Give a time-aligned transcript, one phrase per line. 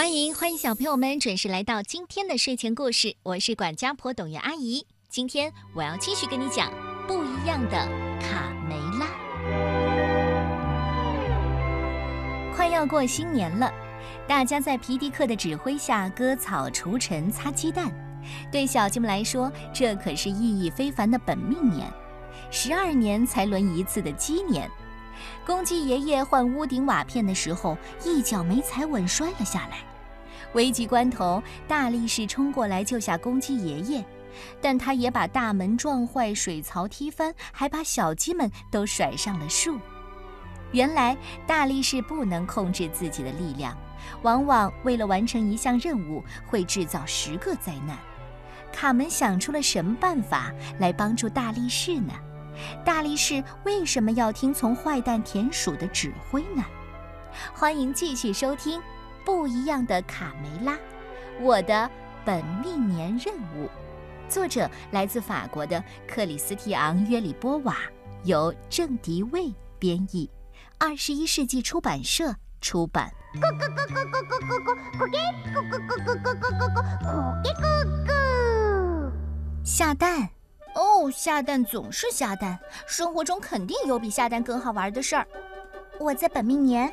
[0.00, 4.86] 欢迎欢迎小朋友们准时来到今天的睡前故事，我是管家婆董媛阿姨。
[5.10, 6.72] 今天我要继续跟你讲
[7.06, 7.76] 不一样的
[8.18, 9.06] 卡梅拉。
[12.56, 13.70] 快要过新年了，
[14.26, 17.92] 大家在皮迪克的指挥下割草、除尘、擦鸡蛋。
[18.50, 21.86] 对小鸡们来说，这可是意义非凡的本命年，
[22.50, 24.66] 十二年才轮一次的鸡年。
[25.44, 29.89] 公鸡爷爷换屋顶瓦片的时候，一脚没踩稳，摔了下来。
[30.54, 34.04] 危急关头，大力士冲过来救下公鸡爷爷，
[34.60, 39.78] 但他也把大门撞坏、水槽踢翻，还把小鸡们都甩上了树。
[40.72, 43.76] 原来，大力士不能控制自己的力量，
[44.22, 47.96] 往往为了完成一项任务，会制造十个灾难。
[48.72, 52.12] 卡门想出了什么办法来帮助大力士呢？
[52.84, 56.64] 大力士为什么要听从坏蛋田鼠的指挥呢？
[57.52, 58.78] 欢迎继续收听
[59.30, 60.72] 《不一样的卡梅拉》，
[61.40, 61.88] 我的
[62.24, 63.70] 本命年任务。
[64.28, 67.76] 作者来自法国的克里斯蒂昂·约里波瓦，
[68.24, 70.28] 由郑迪卫编译，
[70.78, 73.08] 二十一世纪出版社出版。
[79.64, 80.28] 下蛋。
[80.74, 85.24] 哦，下蛋总是下蛋，生活中肯定有比下蛋更好玩的事儿。
[86.00, 86.92] 我在本命年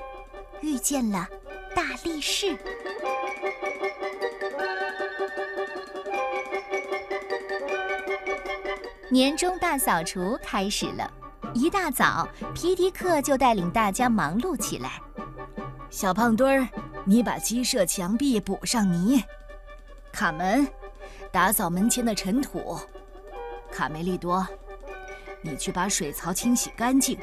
[0.62, 1.28] 遇见了
[1.78, 2.58] 大力士。
[9.12, 11.14] 年终大扫除开始了，
[11.54, 15.00] 一大早，皮迪克就带领大家忙碌起来。
[15.92, 16.68] 小胖墩儿，
[17.06, 19.22] 你把鸡舍墙壁补上泥；
[20.12, 20.68] 卡门，
[21.32, 22.80] 打扫门前的尘土。
[23.72, 24.48] 卡梅利多，
[25.44, 27.20] 你去把水槽清洗干净。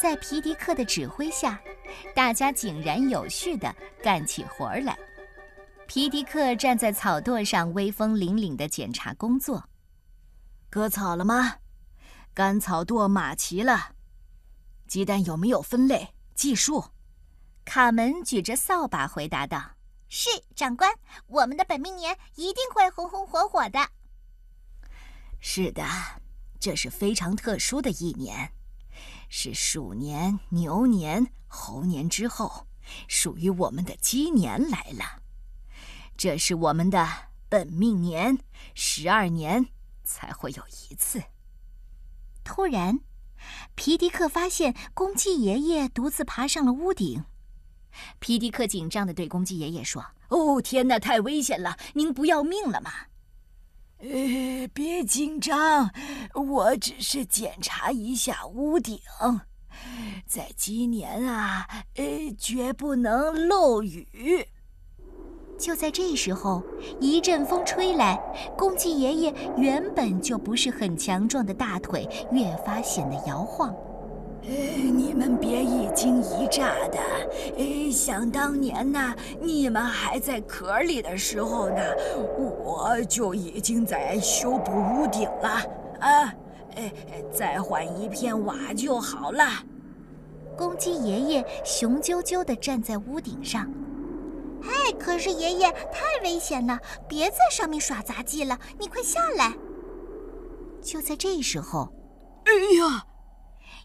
[0.00, 1.60] 在皮迪克的指挥下，
[2.14, 4.98] 大家井然有序地干起活来。
[5.86, 9.68] 皮迪克站在草垛上，威风凛凛地检查工作。
[10.68, 11.56] 割草了吗？
[12.32, 13.96] 干草垛码齐了。
[14.86, 16.84] 鸡蛋有没有分类计数？
[17.64, 19.72] 卡门举着扫把回答道
[20.08, 20.92] ：“是，长官，
[21.26, 23.78] 我们的本命年一定会红红火火的。”
[25.40, 25.84] 是的，
[26.58, 28.52] 这是非常特殊的一年，
[29.32, 32.66] 是鼠年、牛年、猴年之后，
[33.06, 35.22] 属于我们的鸡年来了。
[36.16, 37.08] 这是我们的
[37.48, 38.38] 本命年，
[38.74, 39.68] 十二年
[40.02, 41.22] 才会有一次。
[42.42, 42.98] 突然，
[43.76, 47.24] 皮迪克发现公鸡爷爷独自爬上了屋顶。
[48.18, 51.76] 皮迪克紧张地对公鸡爷爷说：“哦，天哪，太危险了！
[51.94, 52.90] 您不要命了吗？”
[54.02, 55.90] 呃，别紧张，
[56.34, 58.98] 我只是检查一下屋顶，
[60.26, 62.04] 在今年啊，呃，
[62.38, 64.46] 绝不能漏雨。
[65.58, 66.62] 就在这时候，
[66.98, 68.18] 一阵风吹来，
[68.56, 73.74] 公鸡爷爷原本就不是很强壮的大腿越发显得摇晃。
[74.42, 76.98] 呃，你们别一惊一乍的。
[77.56, 81.82] 呃，想当年呢，你们还在壳里的时候呢，
[82.38, 85.48] 我就已经在修补屋顶了
[86.00, 86.34] 啊！
[86.76, 86.92] 哎，
[87.32, 89.44] 再换一片瓦就好了。
[90.56, 93.70] 公鸡爷爷雄赳赳地站在屋顶上。
[94.62, 96.78] 哎，可是爷爷太危险了，
[97.08, 99.52] 别在上面耍杂技了，你快下来。
[100.82, 101.92] 就在这时候，
[102.44, 103.04] 哎呀！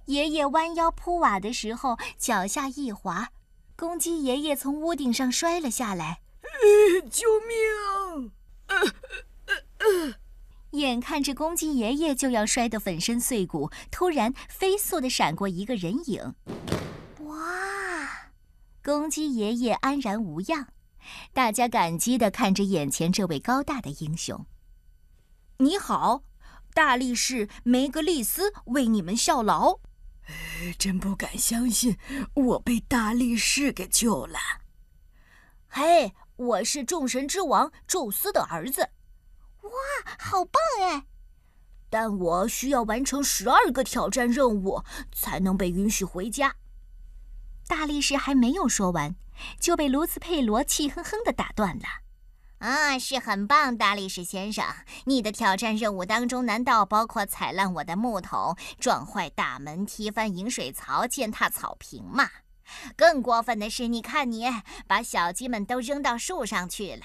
[0.06, 3.30] 爷爷弯腰铺瓦的时候，脚下一滑，
[3.76, 6.22] 公鸡爷爷从屋顶上摔了下来。
[7.10, 8.32] 救命！
[10.72, 16.36] 眼看着公鸡爷爷就要摔得粉身碎骨，突然飞速地闪过一个人影。
[17.22, 18.30] 哇！
[18.84, 20.68] 公鸡爷爷安然无恙，
[21.34, 24.46] 大家感激地看着眼前这位高大的英雄。
[25.58, 26.24] 你好，
[26.74, 29.80] 大力士梅格利斯，为你们效劳。
[30.78, 31.98] 真不敢相信，
[32.34, 34.40] 我被大力士给救了。
[35.68, 38.90] 嘿，我是众神之王宙斯的儿子。
[39.62, 39.72] 哇，
[40.20, 41.06] 好棒哎！
[41.90, 44.84] 但我需要完成十二个挑战任务，
[45.14, 46.56] 才能被允许回家。
[47.68, 49.16] 大力士还没有说完，
[49.60, 51.86] 就被卢斯佩罗气哼哼的打断了。
[52.60, 54.66] 啊，是很棒，大力士先生。
[55.06, 62.30] 你的挑战任务当中，难道包括踩烂我的木桶、撞坏大门、踢翻饮水槽、践踏草坪吗？
[62.96, 64.46] 更过分的是，你看你
[64.88, 67.04] 把小鸡们都扔到树上去了。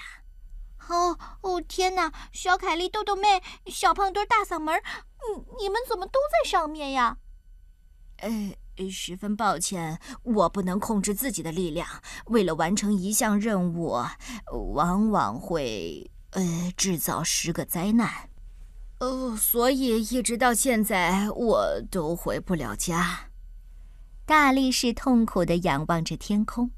[0.87, 2.11] 哦哦，天哪！
[2.33, 7.17] 小凯莉、豆豆妹、小胖墩、大嗓门，你你们怎么都在上面呀？
[8.17, 8.29] 呃
[8.89, 11.87] 十分抱歉，我不能控制自己的力量。
[12.25, 13.97] 为了完成一项任务，
[14.73, 18.29] 往往会呃制造十个灾难。
[18.99, 23.29] 哦，所以一直到现在，我都回不了家。
[24.25, 26.71] 大力士痛苦地仰望着天空。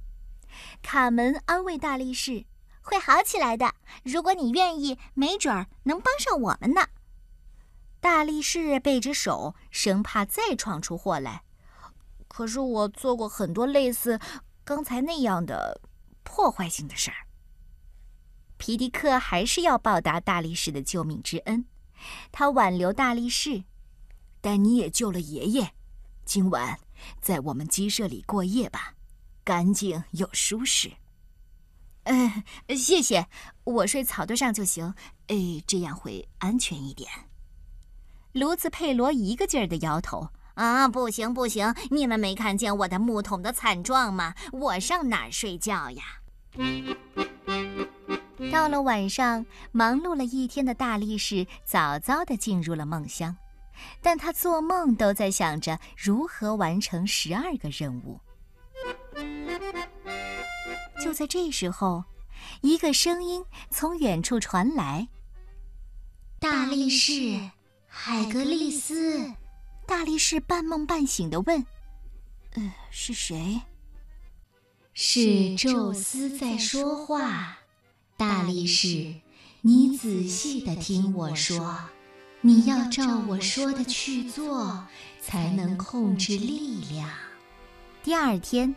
[0.82, 2.46] 卡门安慰大力士
[2.82, 3.76] ：“会好起来的。
[4.04, 6.88] 如果你愿意，没准儿能帮上我们呢。”
[8.00, 11.44] 大力士背着手，生怕再闯出祸来。
[12.34, 14.20] 可是我做过很多类似
[14.64, 15.80] 刚才那样的
[16.24, 17.28] 破坏性的事儿。
[18.58, 21.66] 皮迪克还是要报答大力士的救命之恩，
[22.32, 23.66] 他挽留大力士，
[24.42, 25.76] 但你也救了爷爷。
[26.26, 26.80] 今晚
[27.22, 28.96] 在我们鸡舍里过夜吧，
[29.44, 30.94] 干净又舒适。
[32.06, 33.28] 嗯，谢谢，
[33.64, 34.96] 我睡草堆上就行。
[35.28, 37.08] 哎，这样会安全一点。
[38.32, 41.74] 炉子佩罗一个劲儿的摇头：“啊，不行不行！
[41.90, 44.36] 你们没看见我的木桶的惨状吗？
[44.52, 46.04] 我上哪儿睡觉呀？”
[48.52, 53.36] 到了晚上，忙碌了一天的大力士早早的进入了梦乡，
[54.02, 58.20] 但他做梦都在想着如何完成十二个任务。
[61.04, 62.04] 就在这时候，
[62.62, 65.08] 一个声音从远处传来
[66.40, 67.40] ：“大力士。”
[67.96, 69.32] 海格力斯，
[69.86, 71.66] 大力士半梦半醒的问
[72.56, 73.62] ：“呃，是谁
[74.94, 77.60] ？”“是宙斯在说话。”
[78.16, 79.16] 大力士，
[79.62, 81.78] 你仔细的听我说，
[82.42, 84.86] 你要照我说的去做，
[85.20, 87.10] 才能控制力量。
[88.04, 88.74] 第二天，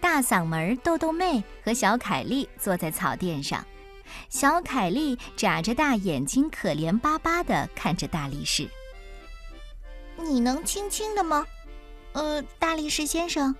[0.00, 3.64] 大嗓门豆豆妹和小凯莉坐在草垫上。
[4.28, 8.68] 小凯莉眨着大眼睛，可怜巴巴地看着大力士。
[10.22, 11.46] 你能轻轻的吗？
[12.12, 13.54] 呃，大力士先生。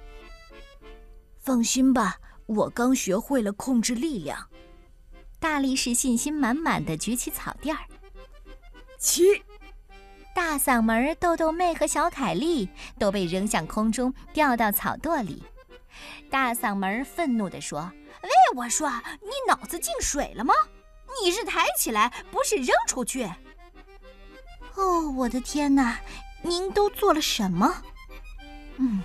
[1.39, 4.49] 放心吧，我刚学会了控制力量。
[5.39, 7.83] 大力士信心满满的举起草垫儿。
[8.99, 9.43] 起！
[10.35, 12.69] 大嗓门豆豆妹和小凯莉
[12.99, 15.43] 都被扔向空中，掉到草垛里。
[16.31, 17.91] 大嗓门愤怒地说。
[18.23, 18.91] 喂，我说，
[19.23, 20.55] 你脑子进水了吗？
[21.23, 23.25] 你是抬起来，不是扔出去。
[24.75, 25.99] 哦，我的天哪！
[26.43, 27.83] 您都做了什么？
[28.77, 29.03] 嗯，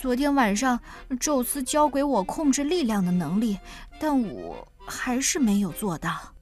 [0.00, 0.78] 昨天晚上
[1.20, 3.58] 宙斯教给我控制力量的能力，
[4.00, 6.34] 但我还是没有做到。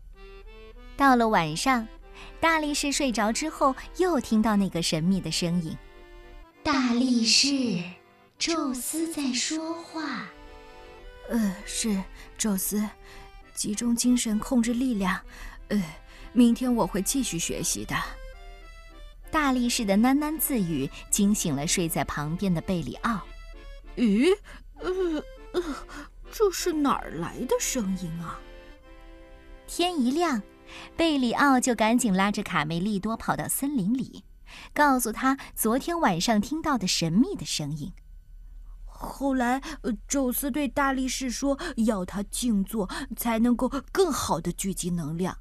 [0.97, 1.87] 到了晚上，
[2.41, 5.77] 大力士睡着之后，又听到那个神秘的声音
[6.65, 7.83] ：“大力士，
[8.39, 10.27] 宙斯在说话。”
[11.29, 12.03] 呃，是
[12.39, 12.89] 宙斯，
[13.53, 15.21] 集中精神，控制力量。
[15.69, 15.83] 呃，
[16.33, 17.95] 明天我会继续学习的。
[19.37, 23.21] 大力士的喃喃自语惊醒了睡在旁边的贝里奥。
[23.97, 24.35] 咦，
[24.77, 25.23] 呃
[25.53, 25.63] 呃，
[26.33, 28.41] 这是哪儿来的声音啊？
[29.67, 30.41] 天一亮，
[30.97, 34.25] 贝里奥就赶紧拉着卡梅利多跑到森林里，
[34.73, 37.93] 告诉他昨天晚上听到的神秘的声音。
[38.87, 39.61] 后来，
[40.09, 45.37] 宙斯对大力士说：“要他静坐，才能够更好的聚集能量。”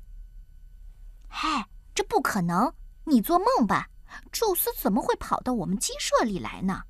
[1.31, 2.73] 嗨，这不可能！
[3.05, 3.89] 你做梦吧！
[4.31, 6.83] 宙斯怎么会跑到我们鸡舍里来呢？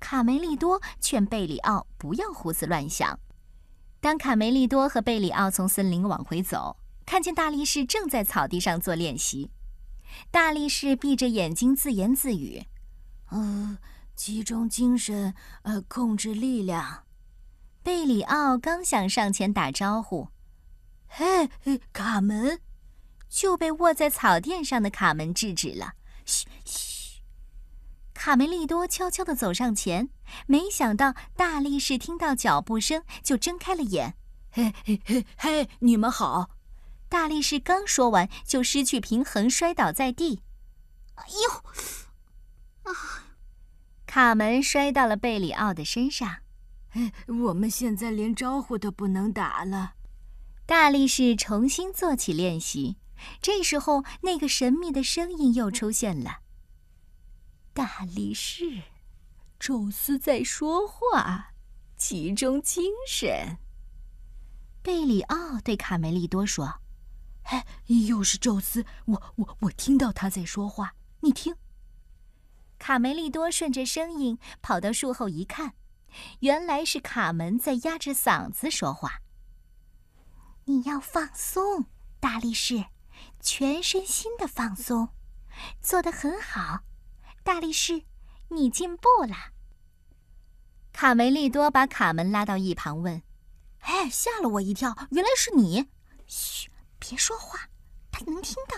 [0.00, 3.18] 卡梅利多劝贝里奥不要胡思乱想。
[4.00, 9.50] 当卡梅利多和贝里奥从森林往回走，看见大力士正在草地上做练习。
[10.30, 12.64] 大力士闭着眼睛自言自语
[13.30, 13.78] ：“嗯。”
[14.14, 17.04] 集中精神，呃，控制力量。
[17.82, 20.28] 贝里奥刚想上前打招呼，
[21.08, 21.48] 嘿，
[21.94, 22.60] 卡门，
[23.32, 25.94] 就被卧在草垫上的卡门制止了。
[26.26, 27.22] 嘘嘘。
[28.12, 30.10] 卡梅利多悄悄地走上前，
[30.46, 34.14] 没想到大力士听到脚步声就睁开了眼。
[34.50, 36.50] 嘿嘿嘿嘿，你们好！
[37.08, 40.42] 大力士刚说完，就失去平衡，摔倒在地。
[41.14, 41.24] 哎
[42.84, 42.92] 呦！
[42.92, 43.24] 啊！
[44.06, 46.40] 卡门摔到了贝里奥的身上，
[47.26, 49.94] 我们现在连招呼都不能打了。
[50.66, 52.96] 大力士重新做起练习，
[53.40, 56.40] 这时候那个神秘的声音又出现了
[57.74, 58.82] ：“大力士，
[59.58, 61.54] 宙斯在说话，
[61.96, 63.58] 集中精神。”
[64.82, 66.80] 贝里奥对卡梅利多说
[67.44, 71.54] ：“哎，又是宙斯，我我我听到他在说话，你听。”
[72.78, 75.74] 卡梅利多顺着声音跑到树后一看，
[76.40, 79.20] 原来是卡门在压着嗓子说话。
[80.64, 81.86] 你要放松，
[82.18, 82.86] 大力士，
[83.40, 85.08] 全身心的放松，
[85.80, 86.80] 做得很好，
[87.42, 88.04] 大力士，
[88.48, 89.52] 你进步了。
[90.92, 93.22] 卡梅利多把卡门拉到一旁问
[93.80, 95.88] ：“哎，吓了我一跳，原来是你！
[96.26, 97.68] 嘘，别说话，
[98.10, 98.76] 他能听到。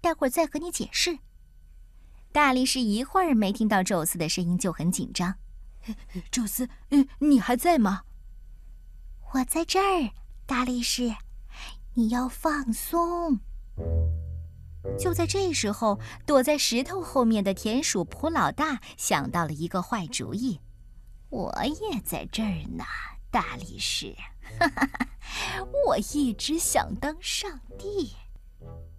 [0.00, 1.18] 待会儿再和你解释。”
[2.32, 5.34] 大力士一会儿没听到宙斯的声音就很紧张。
[6.30, 8.02] 宙斯，嗯，你还在吗？
[9.32, 10.12] 我在这儿，
[10.46, 11.14] 大力士，
[11.94, 13.40] 你要放松。
[14.98, 20.60] 就在这时候，躲在石头后面的田鼠普老大想到了一个坏主意。
[21.28, 22.84] 我也在这儿呢，
[23.30, 24.14] 大力士。
[24.58, 25.08] 哈哈哈，
[25.86, 28.14] 我一直想当上帝。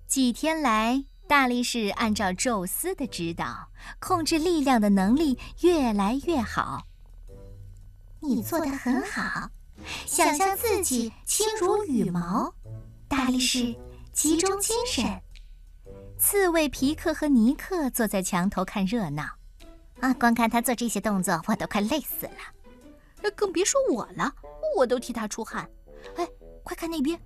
[0.08, 3.70] 几天来，大力士按照宙斯的指导，
[4.00, 6.88] 控制力量的能力越来越好。
[8.22, 9.50] 你做的很好。
[10.06, 12.54] 想象自己轻如羽毛，
[13.08, 13.76] 大力士，
[14.12, 15.06] 集中精神。
[16.18, 19.24] 刺猬皮克和尼克坐在墙头看热闹，
[20.00, 23.32] 啊，光看他做这些动作，我都快累死了。
[23.36, 24.34] 更别说我了，
[24.78, 25.70] 我都替他出汗。
[26.16, 26.28] 哎，
[26.64, 27.20] 快看那边，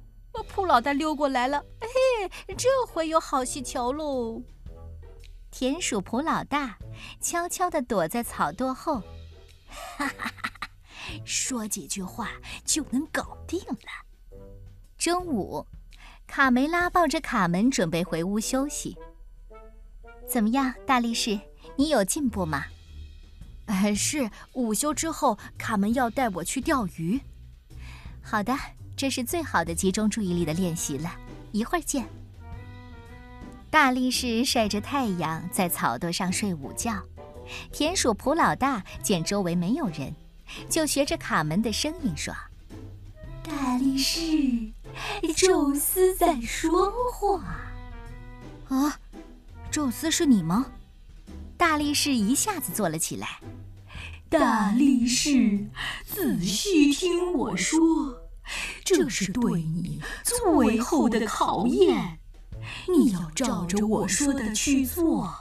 [0.48, 1.63] 普老大溜过来了。
[1.82, 4.42] 嘿，这回有好戏瞧喽！
[5.51, 6.77] 田鼠普老大
[7.22, 9.00] 悄悄地躲在草垛后，
[9.70, 10.70] 哈哈哈哈。
[11.24, 12.30] 说几句话
[12.65, 14.39] 就能搞定了。
[14.98, 15.65] 中午，
[16.27, 18.98] 卡梅拉抱着卡门准备回屋休息。
[20.27, 21.39] 怎么样，大力士，
[21.77, 22.65] 你有进步吗？
[23.67, 24.29] 哎，是。
[24.53, 27.20] 午休之后，卡门要带我去钓鱼。
[28.22, 28.55] 好的，
[28.96, 31.15] 这是最好的集中注意力的练习了。
[31.51, 32.05] 一会儿见。
[33.70, 37.01] 大力士晒着太阳在草垛上睡午觉。
[37.72, 40.13] 田鼠普老大见周围没有人。
[40.70, 42.32] 就学着卡门的声音说
[43.44, 44.20] ：“大力士，
[45.36, 47.62] 宙斯在说话。”
[48.70, 49.00] 啊，
[49.70, 50.72] 宙斯是你吗？
[51.58, 53.40] 大力士一下子坐了起来。
[54.28, 55.70] 大力士，
[56.06, 57.78] 仔细听我说，
[58.84, 62.20] 这是对你最后的考验。
[62.88, 65.34] 你要照着我说的去做。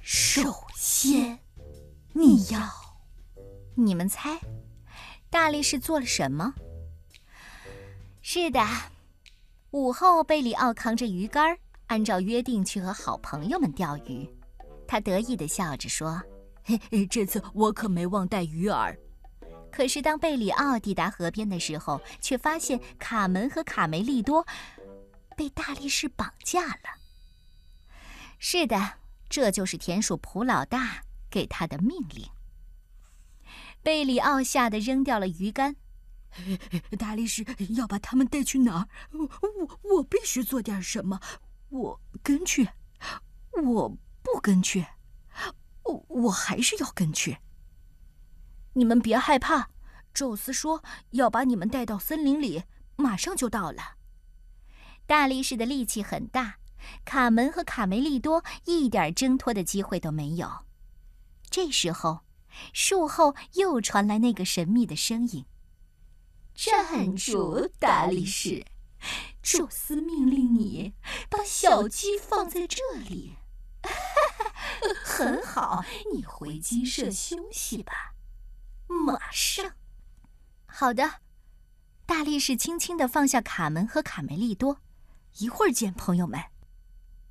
[0.00, 1.40] 首先，
[2.12, 2.60] 你要。
[3.74, 4.40] 你们猜，
[5.28, 6.54] 大力士做了什么？
[8.30, 8.60] 是的，
[9.70, 11.56] 午后，贝里奥扛着鱼竿，
[11.86, 14.28] 按照约定去和好朋友们钓鱼。
[14.86, 16.22] 他得意地笑着说
[16.62, 18.94] ：“嘿嘿，这次我可没忘带鱼饵。”
[19.72, 24.46] 可是，当贝里奥抵达河边的时候，却发现卡门和卡梅利多
[25.34, 27.00] 被大力士绑架了。
[28.38, 28.98] 是的，
[29.30, 32.28] 这就是田鼠普老大给他的命令。
[33.82, 35.76] 贝里奥吓得扔掉了鱼竿。
[36.98, 37.44] 大力士
[37.76, 38.88] 要把他们带去哪儿？
[39.12, 41.20] 我我必须做点什么。
[41.68, 42.68] 我跟去，
[43.62, 43.88] 我
[44.22, 44.86] 不跟去，
[45.84, 47.38] 我我还是要跟去。
[48.74, 49.70] 你们别害怕，
[50.14, 52.64] 宙斯说要把你们带到森林里，
[52.96, 53.96] 马上就到了。
[55.06, 56.58] 大力士的力气很大，
[57.04, 60.64] 卡门和卡梅利多一点挣脱的机会都没有。
[61.50, 62.20] 这时候。
[62.72, 65.44] 树后又传来那个神秘的声音
[66.60, 68.66] ：“站住，大力士！
[69.40, 70.92] 宙斯命令你
[71.30, 73.36] 把小鸡放在这里。
[75.04, 78.12] 很好，你回鸡舍休息吧。
[78.88, 79.74] 马上。”
[80.66, 81.20] 好的。
[82.04, 84.80] 大力士轻轻的放下卡门和卡梅利多。
[85.36, 86.42] 一会儿见，朋友们。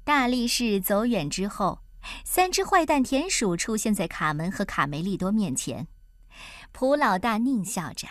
[0.05, 1.81] 大力士走远之后。
[2.23, 5.89] 三只坏蛋田鼠出现在卡门和卡梅利多面前，
[6.71, 8.07] 普老大狞笑着：“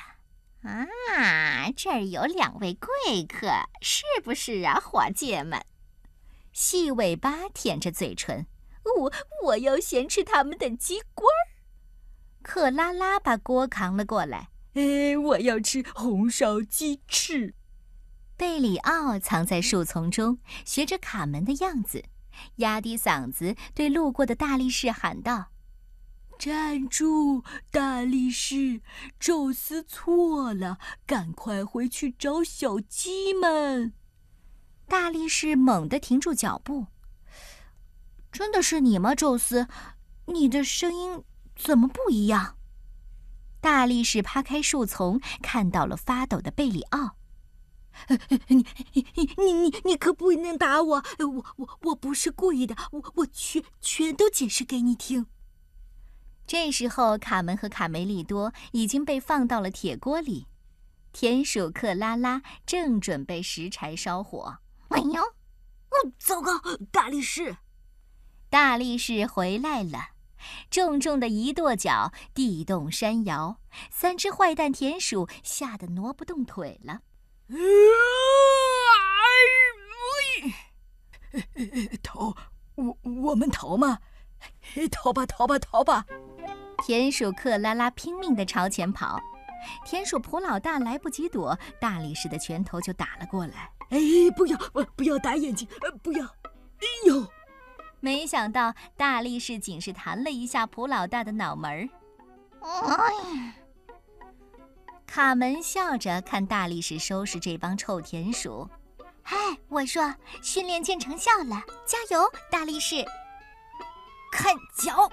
[0.66, 3.49] 啊，这儿有两位贵客，
[3.80, 5.64] 是不是啊，伙计们？”
[6.52, 8.46] 细尾巴舔着嘴唇
[8.99, 9.12] ：“我
[9.44, 11.54] 我要先吃他们的鸡冠儿。”
[12.42, 17.54] 克拉拉把锅扛了过来：“哎，我要吃红烧鸡翅。”
[18.37, 22.04] 贝里奥藏在树丛中，学着卡门的样子。
[22.56, 25.46] 压低嗓子对路过的大力士喊道
[26.38, 28.81] ：“站住，大力士！
[29.19, 33.93] 宙斯错了，赶快回去找小鸡们。”
[34.87, 36.87] 大力士猛地停住脚步。
[38.31, 39.66] “真的是你吗，宙斯？
[40.26, 41.25] 你的声音
[41.57, 42.57] 怎么不一样？”
[43.61, 47.16] 大力士扒开树丛，看到了发抖的贝里奥。
[48.49, 51.05] 你你你你你你可不能打我！
[51.19, 55.26] 我我我不是故意的，我我全全都解释给你听。
[56.47, 60.47] 这时候，卡门和卡梅利多已经被放到了铁锅里，
[61.12, 64.59] 田鼠克拉拉正准备拾柴烧火。
[64.91, 66.53] 哎呦，哦，糟糕！
[66.93, 67.57] 大力士，
[68.49, 70.11] 大力士回来了。
[70.71, 73.59] 重重的一跺脚，地动山摇，
[73.91, 77.00] 三只坏蛋田鼠吓得挪不动腿了。
[82.05, 82.37] 逃，
[82.76, 83.99] 我我们逃吗？
[84.93, 86.07] 逃吧，逃吧，逃吧！
[86.85, 89.21] 田鼠克拉拉拼命地朝前跑，
[89.85, 93.71] 田鼠普老大来不及躲，大力士的拳头就打了过来。
[93.90, 93.99] 哎，
[94.37, 94.59] 不要，
[94.97, 96.25] 不要打眼睛，呃不要！
[96.25, 97.26] 哎呦！
[98.00, 101.88] 没想到大力士仅是弹了一下普老大的脑门儿。
[102.61, 103.54] 哎！
[105.06, 108.68] 卡门笑着看大力士收拾这帮臭田鼠。
[109.23, 109.37] 嗨，
[109.68, 113.04] 我说训练见成效了，加油，大力士！
[114.30, 115.11] 看脚！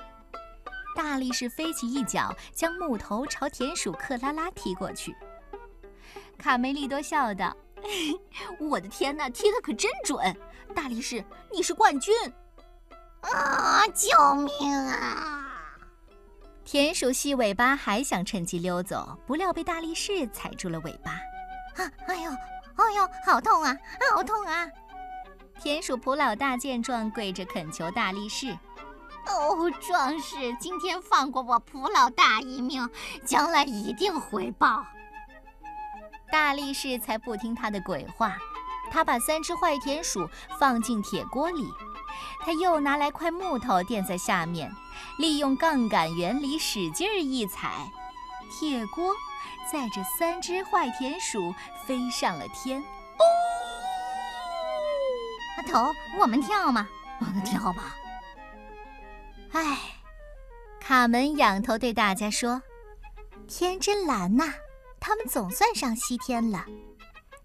[0.96, 5.16] 大力士飞起一脚，将木头朝田鼠克拉拉踢过去。
[6.38, 7.56] 卡梅利多笑道
[8.60, 10.36] ：“我的天哪，踢得可真准！
[10.76, 12.14] 大力士，你是冠军！”
[13.22, 13.88] 啊！
[13.88, 15.40] 救命啊！
[16.66, 21.12] 田鼠细尾巴还想趁机溜走，不料被大力士踩住了尾巴。
[21.82, 21.92] 啊！
[22.08, 22.32] 哎呦！
[22.76, 23.10] 哎呦！
[23.26, 23.78] 好痛啊！
[24.14, 24.68] 好痛啊！
[25.62, 28.58] 田鼠普老大见状，跪着恳求大力士
[29.28, 32.90] ：“哦，壮士，今天放过我蒲老大一命，
[33.26, 34.86] 将来一定回报。”
[36.32, 38.36] 大力士才不听他的鬼话，
[38.92, 40.28] 他把三只坏田鼠
[40.60, 41.72] 放进铁锅里。
[42.42, 44.72] 他又拿来块木头垫在下面，
[45.18, 47.92] 利用杠杆原理使劲儿一踩，
[48.52, 49.14] 铁锅
[49.72, 51.54] 载着三只坏田鼠
[51.86, 52.82] 飞上了天。
[52.82, 53.24] 哦，
[55.58, 56.88] 阿头，我们跳吗？
[57.46, 57.96] 跳吧。
[59.54, 59.78] 唉，
[60.80, 62.60] 卡门仰头对大家说
[63.48, 64.52] ：“天真蓝呐，
[65.00, 66.66] 他们总算上西天了。”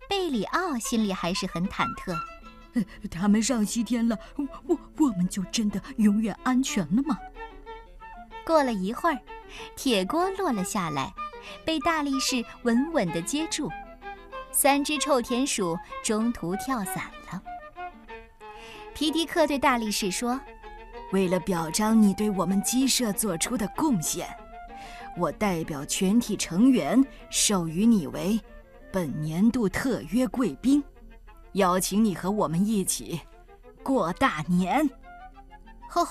[0.08, 2.18] 贝里奥心里还是很忐忑。
[3.10, 4.18] 他们上西天了，
[4.66, 7.18] 我我们就真的永远安全了吗？
[8.46, 9.18] 过了一会儿，
[9.76, 11.12] 铁锅落了下来，
[11.62, 13.70] 被大力士稳稳地接住。
[14.50, 17.42] 三只臭田鼠中途跳伞了。
[18.94, 20.40] 皮迪克对大力士说
[21.12, 24.28] ：“为了表彰你对我们鸡舍做出的贡献，
[25.16, 28.40] 我代表全体成员授予你为
[28.92, 30.82] 本年度特约贵宾。”
[31.54, 33.20] 邀请你和我们一起
[33.82, 34.88] 过大年。
[35.94, 36.06] 哦，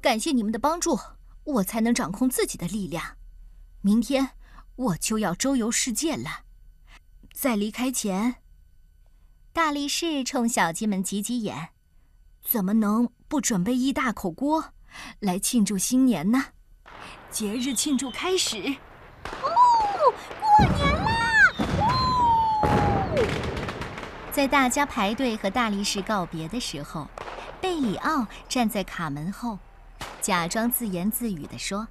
[0.00, 0.98] 感谢你们的帮助，
[1.44, 3.18] 我才能掌控自己的力量。
[3.82, 4.30] 明天
[4.76, 6.44] 我就要周游世界了。
[7.34, 8.36] 在离开前，
[9.52, 11.68] 大力士冲小鸡们挤挤眼
[12.42, 14.72] ：“怎么能不准备一大口锅
[15.20, 16.46] 来庆祝新年呢？”
[17.30, 18.56] 节日庆祝开始。
[19.42, 19.50] 哦，
[20.58, 21.08] 过年了！
[24.32, 27.06] 在大家排队和大力士告别的时候，
[27.60, 29.58] 贝里奥站在卡门后，
[30.20, 31.86] 假装自言自语地说：“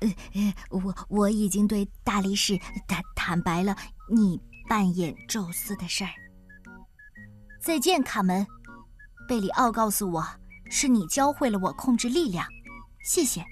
[0.00, 3.76] 呃呃，我我已经对大力士坦坦白了
[4.08, 6.10] 你扮演宙斯的事儿。”
[7.60, 8.46] 再见，卡门。
[9.26, 10.26] 贝里奥告诉我，
[10.70, 12.46] 是你教会了我控制力量，
[13.02, 13.44] 谢谢。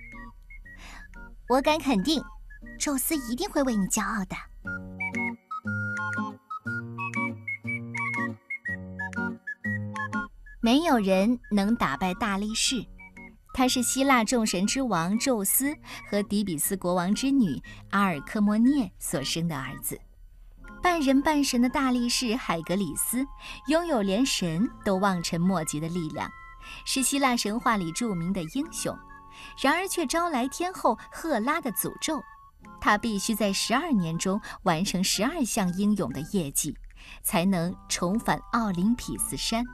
[1.49, 2.23] 我敢肯定，
[2.79, 4.37] 宙斯一定会为你骄傲的。
[10.61, 12.87] 没有人能打败大力士，
[13.55, 15.75] 他是希腊众神之王宙斯
[16.09, 19.99] 和底比斯国王之女阿尔科莫涅所生的儿子。
[20.83, 23.25] 半人半神的大力士海格里斯
[23.69, 26.29] 拥有连神都望尘莫及的力量，
[26.85, 28.97] 是希腊神话里著名的英雄。
[29.61, 32.21] 然而却招来天后赫拉的诅咒，
[32.81, 36.77] 他必须在十二年中完成十二项英勇的业绩，
[37.23, 39.65] 才能重返奥林匹斯山。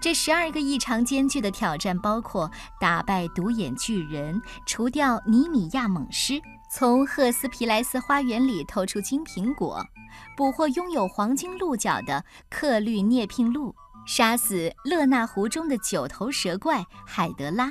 [0.00, 6.40] 这十二个异常艰巨的挑战包括打败独眼巨人、除掉尼米亚猛狮、
[6.74, 9.86] 从赫斯皮莱斯花园里偷出金苹果、
[10.34, 13.74] 捕获拥有黄金鹿角的克律涅聘鹿、
[14.06, 17.70] 杀死勒纳湖中的九头蛇怪海德拉、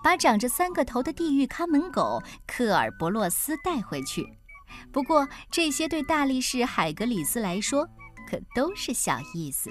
[0.00, 4.24] 把长着三个头的地狱看门狗克尔伯洛斯带回去。
[4.92, 7.88] 不过，这些对大力士海格里斯来说
[8.30, 9.70] 可都是小意思。